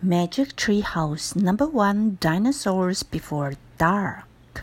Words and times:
Magic 0.00 0.54
Tree 0.54 0.82
House 0.82 1.34
Number 1.34 1.66
One 1.66 2.18
Dinosaurs 2.20 3.02
Before 3.02 3.54
Dark. 3.78 4.62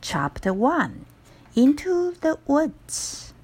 Chapter 0.00 0.54
1 0.54 1.04
Into 1.54 2.12
the 2.22 2.38
Woods. 2.46 3.34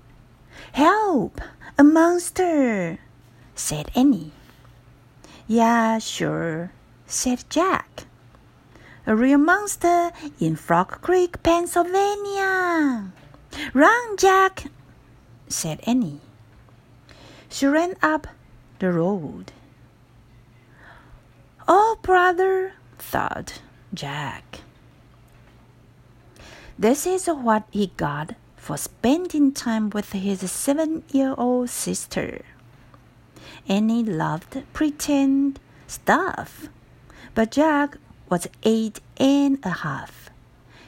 Help! 0.73 1.43
A 1.77 1.85
monster! 1.85 3.01
said 3.55 3.91
Annie. 3.95 4.33
Yeah, 5.47 5.99
sure, 5.99 6.73
said 7.07 7.45
Jack. 7.51 8.07
A 9.07 9.15
real 9.15 9.37
monster 9.37 10.11
in 10.41 10.57
Frog 10.57 11.03
Creek, 11.03 11.43
Pennsylvania. 11.43 13.13
Run, 13.75 14.17
Jack, 14.17 14.69
said 15.49 15.81
Annie. 15.87 16.24
She 17.55 17.67
ran 17.67 17.95
up 18.03 18.27
the 18.81 18.91
road. 18.91 19.53
Oh, 21.69 21.97
brother, 22.03 22.73
thought 22.99 23.63
Jack. 23.95 24.63
This 26.77 27.07
is 27.07 27.29
what 27.29 27.63
he 27.71 27.93
got 27.97 28.35
for 28.57 28.77
spending 28.77 29.53
time 29.53 29.91
with 29.91 30.11
his 30.11 30.51
seven 30.51 31.05
year 31.13 31.33
old 31.39 31.71
sister. 31.71 32.43
Annie 33.69 34.03
loved 34.03 34.65
pretend 34.73 35.61
stuff, 35.87 36.67
but 37.37 37.53
Jack 37.53 37.99
was 38.29 38.49
eight 38.65 38.99
and 39.17 39.61
a 39.63 39.87
half. 39.87 40.29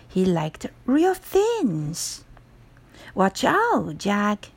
He 0.09 0.25
liked 0.25 0.67
real 0.85 1.15
things. 1.15 2.25
Watch 3.15 3.45
out, 3.45 3.99
Jack, 3.99 4.51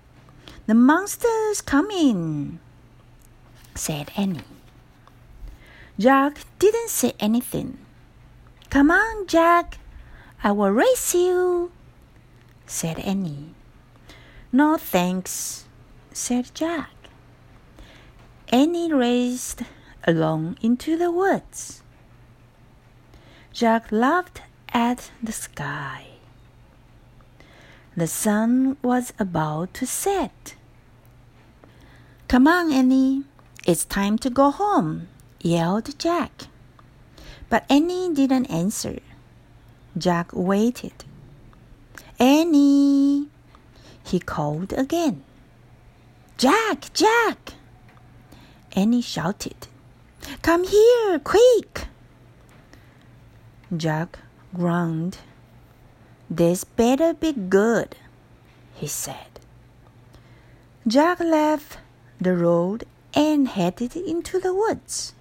the 0.70 0.76
monster's 0.76 1.62
coming, 1.62 2.60
said 3.74 4.12
Annie. 4.16 4.44
Jack 5.98 6.42
didn't 6.60 6.92
say 6.92 7.14
anything. 7.20 7.80
Come 8.70 8.92
on, 8.92 9.26
Jack, 9.26 9.80
I 10.44 10.52
will 10.52 10.70
race 10.70 11.16
you, 11.16 11.72
said 12.68 13.00
Annie. 13.00 13.56
No 14.52 14.78
thanks, 14.78 15.66
said 16.14 16.52
Jack. 16.54 16.94
Annie 18.50 18.94
raced 18.94 19.64
along 20.06 20.56
into 20.62 20.96
the 20.96 21.10
woods. 21.10 21.82
Jack 23.52 23.92
laughed 23.92 24.44
at 24.72 25.10
the 25.24 25.32
sky. 25.32 26.06
The 27.98 28.06
sun 28.06 28.78
was 28.84 29.14
about 29.18 29.74
to 29.74 29.88
set. 29.88 30.54
Come 32.30 32.48
on, 32.48 32.72
Annie. 32.72 33.24
It's 33.66 33.84
time 33.86 34.20
to 34.20 34.30
go 34.30 34.52
home, 34.52 35.08
yelled 35.42 35.98
Jack. 35.98 36.44
But 37.50 37.66
Annie 37.72 38.14
didn't 38.14 38.46
answer. 38.52 39.00
Jack 39.98 40.30
waited. 40.32 40.94
Annie, 42.20 43.30
he 44.04 44.20
called 44.20 44.74
again. 44.74 45.24
Jack, 46.38 46.94
Jack! 46.94 47.54
Annie 48.74 49.02
shouted. 49.02 49.66
Come 50.44 50.66
here, 50.66 51.18
quick! 51.18 51.88
Jack 53.76 54.20
groaned. 54.54 55.18
This 56.30 56.64
better 56.64 57.16
be 57.16 57.34
good, 57.34 57.96
he 58.76 58.86
said. 58.86 59.40
Jack 60.86 61.20
left 61.20 61.80
the 62.20 62.36
road 62.36 62.86
and 63.14 63.48
headed 63.48 63.96
into 63.96 64.40
the 64.40 64.54
woods. 64.54 65.14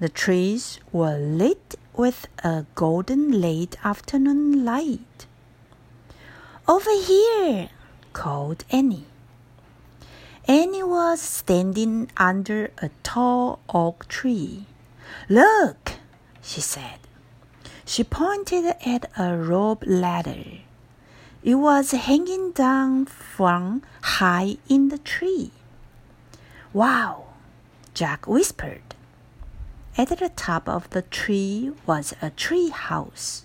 The 0.00 0.08
trees 0.08 0.80
were 0.92 1.16
lit 1.16 1.76
with 1.94 2.26
a 2.42 2.66
golden 2.74 3.40
late 3.40 3.76
afternoon 3.84 4.64
light. 4.64 5.26
Over 6.66 6.90
here, 7.00 7.70
called 8.12 8.64
Annie. 8.70 9.06
Annie 10.46 10.82
was 10.82 11.20
standing 11.20 12.10
under 12.16 12.70
a 12.78 12.90
tall 13.02 13.60
oak 13.68 14.06
tree. 14.08 14.66
Look, 15.28 15.92
she 16.42 16.60
said. 16.60 16.98
She 17.86 18.04
pointed 18.04 18.76
at 18.84 19.10
a 19.18 19.36
rope 19.36 19.84
ladder. 19.86 20.60
It 21.44 21.56
was 21.56 21.90
hanging 21.90 22.52
down 22.52 23.04
from 23.04 23.82
high 24.00 24.56
in 24.66 24.88
the 24.88 24.96
tree. 24.96 25.50
Wow, 26.72 27.26
Jack 27.92 28.26
whispered. 28.26 28.94
At 29.98 30.08
the 30.08 30.30
top 30.30 30.66
of 30.70 30.88
the 30.88 31.02
tree 31.02 31.70
was 31.84 32.14
a 32.22 32.30
tree 32.30 32.70
house, 32.70 33.44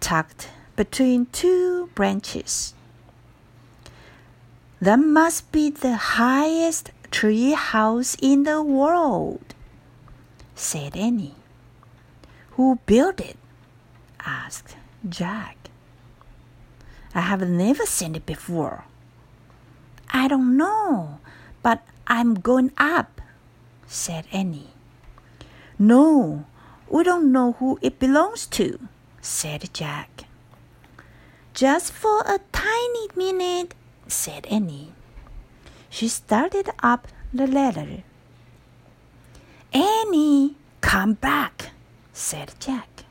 tucked 0.00 0.50
between 0.74 1.26
two 1.26 1.90
branches. 1.94 2.74
That 4.80 4.98
must 4.98 5.52
be 5.52 5.70
the 5.70 5.96
highest 5.96 6.90
tree 7.12 7.52
house 7.52 8.16
in 8.20 8.42
the 8.42 8.64
world, 8.64 9.54
said 10.56 10.96
Annie. 10.96 11.36
Who 12.58 12.80
built 12.84 13.20
it? 13.20 13.36
asked 14.26 14.74
Jack. 15.08 15.67
I 17.14 17.22
have 17.22 17.48
never 17.48 17.86
seen 17.86 18.14
it 18.14 18.26
before. 18.26 18.84
I 20.10 20.28
don't 20.28 20.56
know, 20.56 21.20
but 21.62 21.82
I'm 22.06 22.34
going 22.34 22.72
up, 22.78 23.20
said 23.86 24.26
Annie. 24.32 24.70
No, 25.78 26.44
we 26.88 27.04
don't 27.04 27.32
know 27.32 27.52
who 27.52 27.78
it 27.82 27.98
belongs 27.98 28.46
to, 28.46 28.78
said 29.20 29.72
Jack. 29.72 30.24
Just 31.54 31.92
for 31.92 32.20
a 32.20 32.40
tiny 32.52 33.08
minute, 33.16 33.74
said 34.06 34.46
Annie. 34.46 34.92
She 35.90 36.08
started 36.08 36.70
up 36.82 37.08
the 37.32 37.46
ladder. 37.46 38.02
Annie, 39.72 40.56
come 40.80 41.14
back, 41.14 41.70
said 42.12 42.54
Jack. 42.58 43.04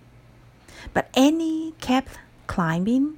But 0.93 1.09
Annie 1.15 1.73
kept 1.81 2.17
climbing 2.47 3.17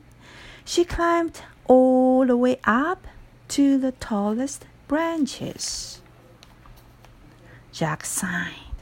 she 0.70 0.86
climbed 0.86 1.42
all 1.66 2.28
the 2.28 2.38
way 2.38 2.60
up 2.64 3.08
to 3.48 3.80
the 3.80 3.92
tallest 3.94 4.68
branches. 4.88 6.00
Jack 7.72 8.06
sighed. 8.06 8.78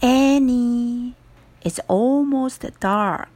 Annie, 0.00 1.14
it's 1.60 1.78
almost 1.88 2.64
dark. 2.80 3.28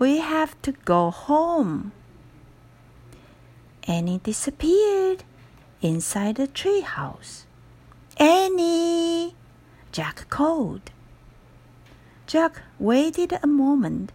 We 0.00 0.18
have 0.18 0.60
to 0.62 0.72
go 0.72 1.12
home. 1.12 1.92
Annie 3.86 4.18
disappeared 4.24 5.22
inside 5.82 6.34
the 6.34 6.48
treehouse. 6.48 7.44
Annie, 8.16 9.36
Jack 9.92 10.28
called. 10.30 10.90
Jack 12.26 12.60
waited 12.80 13.38
a 13.40 13.46
moment 13.46 14.10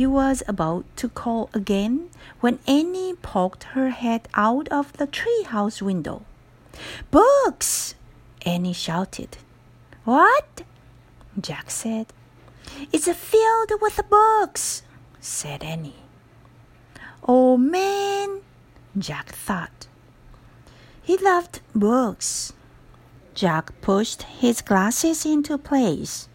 he 0.00 0.06
was 0.06 0.42
about 0.48 0.86
to 0.96 1.10
call 1.10 1.50
again 1.52 2.08
when 2.40 2.58
Annie 2.66 3.12
poked 3.12 3.64
her 3.74 3.90
head 3.90 4.26
out 4.32 4.66
of 4.68 4.94
the 4.94 5.06
treehouse 5.06 5.82
window. 5.82 6.22
Books! 7.10 7.94
Annie 8.46 8.72
shouted. 8.72 9.36
What? 10.04 10.62
Jack 11.38 11.70
said. 11.70 12.06
It's 12.90 13.12
filled 13.12 13.72
with 13.82 14.00
books, 14.08 14.80
said 15.20 15.62
Annie. 15.62 16.02
Oh 17.28 17.58
man, 17.58 18.40
Jack 18.96 19.28
thought. 19.28 19.86
He 21.02 21.18
loved 21.18 21.60
books. 21.74 22.54
Jack 23.34 23.78
pushed 23.82 24.22
his 24.22 24.62
glasses 24.62 25.26
into 25.26 25.58
place. 25.58 26.26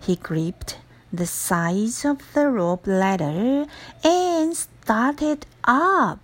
He 0.00 0.16
gripped 0.16 0.78
the 1.16 1.26
size 1.26 2.04
of 2.04 2.18
the 2.34 2.48
rope 2.48 2.86
ladder 2.86 3.66
and 4.02 4.56
started 4.56 5.46
up. 5.64 6.23